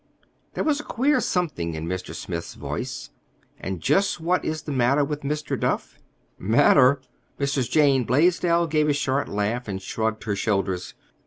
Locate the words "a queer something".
0.79-1.75